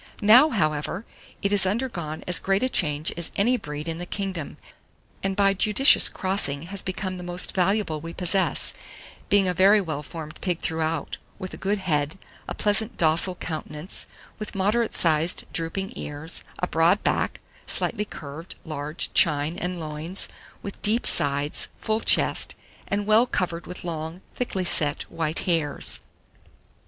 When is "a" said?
2.63-2.69, 9.47-9.53, 11.53-11.57, 12.47-12.55, 16.57-16.65